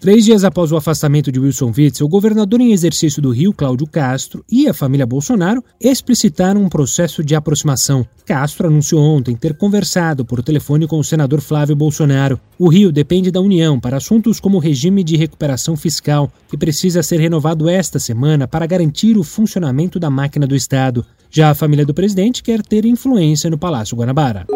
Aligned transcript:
Três 0.00 0.24
dias 0.24 0.44
após 0.44 0.70
o 0.70 0.76
afastamento 0.76 1.32
de 1.32 1.40
Wilson 1.40 1.72
Witzel, 1.76 2.06
o 2.06 2.08
governador 2.08 2.60
em 2.60 2.72
exercício 2.72 3.20
do 3.20 3.30
Rio, 3.30 3.52
Cláudio 3.52 3.84
Castro, 3.84 4.44
e 4.48 4.68
a 4.68 4.72
família 4.72 5.04
Bolsonaro 5.04 5.62
explicitaram 5.80 6.62
um 6.62 6.68
processo 6.68 7.24
de 7.24 7.34
aproximação. 7.34 8.06
Castro 8.24 8.68
anunciou 8.68 9.02
ontem 9.02 9.34
ter 9.34 9.56
conversado 9.56 10.24
por 10.24 10.40
telefone 10.40 10.86
com 10.86 11.00
o 11.00 11.04
senador 11.04 11.40
Flávio 11.40 11.74
Bolsonaro. 11.74 12.38
O 12.56 12.68
Rio 12.68 12.92
depende 12.92 13.32
da 13.32 13.40
União 13.40 13.80
para 13.80 13.96
assuntos 13.96 14.38
como 14.38 14.58
o 14.58 14.60
regime 14.60 15.02
de 15.02 15.16
recuperação 15.16 15.76
fiscal, 15.76 16.30
que 16.48 16.56
precisa 16.56 17.02
ser 17.02 17.18
renovado 17.18 17.68
esta 17.68 17.98
semana 17.98 18.46
para 18.46 18.66
garantir 18.66 19.18
o 19.18 19.24
funcionamento 19.24 19.98
da 19.98 20.08
máquina 20.08 20.46
do 20.46 20.54
Estado. 20.54 21.04
Já 21.28 21.50
a 21.50 21.54
família 21.54 21.84
do 21.84 21.92
presidente 21.92 22.40
quer 22.40 22.62
ter 22.62 22.84
influência 22.84 23.50
no 23.50 23.58
Palácio 23.58 23.96
Guanabara. 23.96 24.46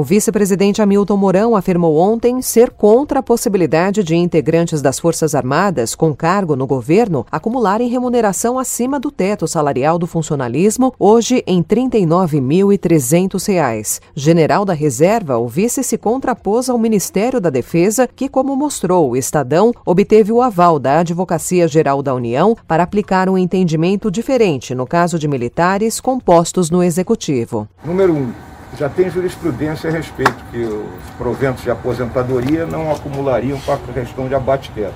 O 0.00 0.02
vice-presidente 0.02 0.80
Hamilton 0.80 1.16
Mourão 1.18 1.54
afirmou 1.54 1.98
ontem 1.98 2.40
ser 2.40 2.70
contra 2.70 3.18
a 3.18 3.22
possibilidade 3.22 4.02
de 4.02 4.16
integrantes 4.16 4.80
das 4.80 4.98
Forças 4.98 5.34
Armadas 5.34 5.94
com 5.94 6.14
cargo 6.14 6.56
no 6.56 6.66
governo 6.66 7.26
acumularem 7.30 7.90
remuneração 7.90 8.58
acima 8.58 8.98
do 8.98 9.10
teto 9.10 9.46
salarial 9.46 9.98
do 9.98 10.06
funcionalismo, 10.06 10.94
hoje 10.98 11.44
em 11.46 11.58
R$ 11.58 11.66
39.300. 11.66 14.00
General 14.14 14.64
da 14.64 14.72
Reserva, 14.72 15.36
o 15.36 15.46
vice 15.46 15.84
se 15.84 15.98
contrapôs 15.98 16.70
ao 16.70 16.78
Ministério 16.78 17.38
da 17.38 17.50
Defesa, 17.50 18.08
que, 18.08 18.26
como 18.26 18.56
mostrou 18.56 19.10
o 19.10 19.16
Estadão, 19.18 19.70
obteve 19.84 20.32
o 20.32 20.40
aval 20.40 20.78
da 20.78 21.00
Advocacia 21.00 21.68
Geral 21.68 22.02
da 22.02 22.14
União 22.14 22.56
para 22.66 22.82
aplicar 22.82 23.28
um 23.28 23.36
entendimento 23.36 24.10
diferente 24.10 24.74
no 24.74 24.86
caso 24.86 25.18
de 25.18 25.28
militares 25.28 26.00
compostos 26.00 26.70
no 26.70 26.82
Executivo. 26.82 27.68
Número 27.84 28.14
1. 28.14 28.16
Um 28.16 28.49
já 28.78 28.88
tem 28.88 29.10
jurisprudência 29.10 29.90
a 29.90 29.92
respeito 29.92 30.36
que 30.50 30.58
os 30.58 31.10
proventos 31.18 31.62
de 31.62 31.70
aposentadoria 31.70 32.64
não 32.66 32.90
acumulariam 32.90 33.58
para 33.60 33.74
a 33.74 33.92
questão 33.92 34.28
de 34.28 34.34
abate-teto. 34.34 34.94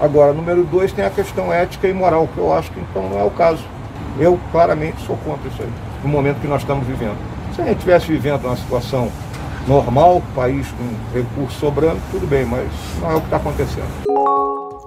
Agora, 0.00 0.32
número 0.32 0.64
dois, 0.64 0.92
tem 0.92 1.04
a 1.04 1.10
questão 1.10 1.52
ética 1.52 1.86
e 1.86 1.92
moral, 1.92 2.28
que 2.32 2.38
eu 2.38 2.52
acho 2.52 2.70
que 2.70 2.80
então 2.80 3.08
não 3.08 3.18
é 3.18 3.22
o 3.22 3.30
caso. 3.30 3.62
Eu 4.18 4.40
claramente 4.50 5.04
sou 5.06 5.16
contra 5.18 5.48
isso 5.48 5.62
aí, 5.62 5.70
no 6.02 6.08
momento 6.08 6.40
que 6.40 6.48
nós 6.48 6.62
estamos 6.62 6.86
vivendo. 6.86 7.18
Se 7.54 7.60
a 7.60 7.64
gente 7.64 7.76
estivesse 7.76 8.06
vivendo 8.06 8.44
uma 8.44 8.56
situação 8.56 9.10
normal, 9.68 10.22
país 10.34 10.66
com 10.72 11.18
recursos 11.18 11.58
sobrando, 11.60 12.00
tudo 12.10 12.26
bem, 12.26 12.44
mas 12.44 12.68
não 13.00 13.10
é 13.10 13.14
o 13.16 13.20
que 13.20 13.26
está 13.26 13.36
acontecendo. 13.36 14.39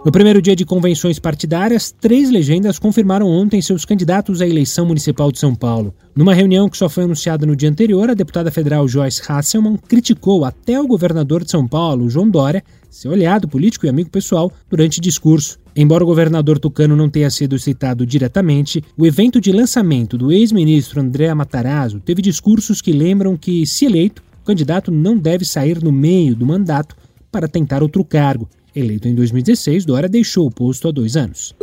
No 0.06 0.12
primeiro 0.12 0.42
dia 0.42 0.54
de 0.54 0.66
convenções 0.66 1.18
partidárias, 1.18 1.90
três 1.90 2.30
legendas 2.30 2.78
confirmaram 2.78 3.26
ontem 3.26 3.62
seus 3.62 3.86
candidatos 3.86 4.42
à 4.42 4.45
eleição 4.45 4.86
municipal 4.86 5.32
de 5.32 5.40
São 5.40 5.56
Paulo. 5.56 5.95
Numa 6.14 6.34
reunião 6.34 6.68
que 6.68 6.76
só 6.76 6.90
foi 6.90 7.06
anunciada 7.06 7.45
no 7.45 7.56
dia 7.56 7.70
anterior, 7.70 8.10
a 8.10 8.14
deputada 8.14 8.52
federal 8.52 8.86
Joyce 8.86 9.22
Hasselman 9.26 9.78
criticou 9.88 10.44
até 10.44 10.78
o 10.78 10.86
governador 10.86 11.45
de 11.45 11.52
São 11.52 11.66
Paulo, 11.66 12.10
João 12.10 12.30
Dória, 12.30 12.62
seu 12.90 13.14
aliado 13.14 13.48
político 13.48 13.86
e 13.86 13.90
amigo 13.90 14.10
pessoal, 14.10 14.52
durante 14.70 15.00
discurso. 15.00 15.58
Embora 15.73 16.04
o 16.04 16.08
governador 16.08 16.60
tucano 16.60 16.98
não 16.98 17.10
tenha 17.10 17.30
sido 17.30 17.58
citado 17.58 18.06
diretamente, 18.06 18.84
o 18.98 19.06
evento 19.06 19.40
de 19.40 19.54
lançamento 19.54 20.17
do 20.17 20.34
ex-ministro 20.34 21.00
André 21.00 21.34
Matarazzo 21.34 22.02
teve 22.02 22.22
discursos 22.22 22.82
que 22.82 22.92
lembram 22.92 23.38
que, 23.38 23.66
se 23.66 23.86
eleito, 23.86 24.22
o 24.42 24.45
candidato 24.45 24.92
não 24.92 25.17
deve 25.17 25.45
sair 25.45 25.82
no 25.82 25.94
meio 25.94 26.36
do 26.36 26.45
mandato 26.45 26.94
para 27.32 27.48
tentar 27.48 27.82
outro 27.82 28.04
cargo. 28.04 28.50
Eleito 28.76 29.08
em 29.08 29.16
2016, 29.16 29.86
Dória 29.86 30.10
deixou 30.10 30.48
o 30.48 30.52
posto 30.52 30.88
há 30.88 30.92
dois 30.92 31.16
anos. 31.16 31.56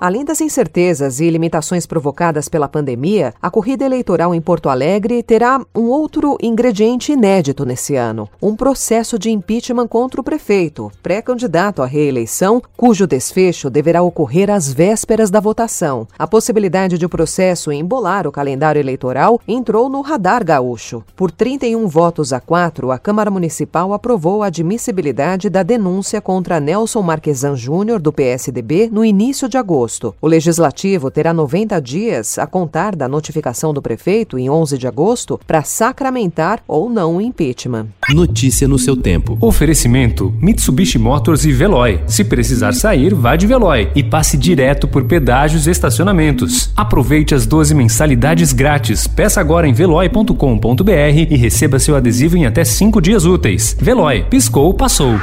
Além 0.00 0.24
das 0.24 0.40
incertezas 0.40 1.20
e 1.20 1.28
limitações 1.28 1.84
provocadas 1.84 2.48
pela 2.48 2.66
pandemia, 2.66 3.34
a 3.42 3.50
corrida 3.50 3.84
eleitoral 3.84 4.34
em 4.34 4.40
Porto 4.40 4.70
Alegre 4.70 5.22
terá 5.22 5.60
um 5.76 5.90
outro 5.90 6.38
ingrediente 6.40 7.12
inédito 7.12 7.66
nesse 7.66 7.96
ano: 7.96 8.26
um 8.40 8.56
processo 8.56 9.18
de 9.18 9.30
impeachment 9.30 9.86
contra 9.86 10.18
o 10.18 10.24
prefeito, 10.24 10.90
pré-candidato 11.02 11.82
à 11.82 11.86
reeleição, 11.86 12.62
cujo 12.78 13.06
desfecho 13.06 13.68
deverá 13.68 14.00
ocorrer 14.00 14.48
às 14.48 14.72
vésperas 14.72 15.28
da 15.28 15.38
votação. 15.38 16.08
A 16.18 16.26
possibilidade 16.26 16.96
de 16.96 17.04
o 17.04 17.10
processo 17.10 17.70
embolar 17.70 18.26
o 18.26 18.32
calendário 18.32 18.80
eleitoral 18.80 19.38
entrou 19.46 19.90
no 19.90 20.00
radar 20.00 20.42
gaúcho. 20.42 21.04
Por 21.14 21.30
31 21.30 21.86
votos 21.86 22.32
a 22.32 22.40
4, 22.40 22.90
a 22.90 22.98
Câmara 22.98 23.30
Municipal 23.30 23.92
aprovou 23.92 24.42
a 24.42 24.46
admissibilidade 24.46 25.50
da 25.50 25.62
denúncia 25.62 26.22
contra 26.22 26.58
Nelson 26.58 27.02
Marquesan 27.02 27.54
Júnior, 27.54 28.00
do 28.00 28.10
PSDB, 28.10 28.88
no 28.90 29.04
início 29.04 29.46
de 29.46 29.58
agosto 29.58 29.89
agosto. 29.90 30.14
O 30.20 30.28
Legislativo 30.28 31.10
terá 31.10 31.34
90 31.34 31.80
dias 31.80 32.38
a 32.38 32.46
contar 32.46 32.94
da 32.94 33.08
notificação 33.08 33.74
do 33.74 33.82
prefeito, 33.82 34.38
em 34.38 34.48
11 34.48 34.78
de 34.78 34.86
agosto, 34.86 35.40
para 35.46 35.62
sacramentar 35.62 36.62
ou 36.68 36.88
não 36.88 37.16
o 37.16 37.20
impeachment. 37.20 37.88
Notícia 38.10 38.68
no 38.68 38.78
seu 38.78 38.96
tempo. 38.96 39.36
Oferecimento: 39.40 40.32
Mitsubishi 40.40 40.98
Motors 40.98 41.44
e 41.44 41.52
Veloy. 41.52 42.00
Se 42.06 42.24
precisar 42.24 42.72
sair, 42.72 43.14
vá 43.14 43.34
de 43.36 43.46
Veloy 43.46 43.90
e 43.94 44.02
passe 44.02 44.36
direto 44.36 44.86
por 44.86 45.04
pedágios 45.04 45.66
e 45.66 45.70
estacionamentos. 45.70 46.70
Aproveite 46.76 47.34
as 47.34 47.46
12 47.46 47.74
mensalidades 47.74 48.52
grátis. 48.52 49.06
Peça 49.06 49.40
agora 49.40 49.66
em 49.66 49.72
veloy.com.br 49.72 50.92
e 51.30 51.36
receba 51.36 51.78
seu 51.78 51.96
adesivo 51.96 52.36
em 52.36 52.46
até 52.46 52.64
5 52.64 53.00
dias 53.00 53.24
úteis. 53.24 53.76
Veloy, 53.80 54.24
piscou, 54.28 54.72
passou. 54.74 55.18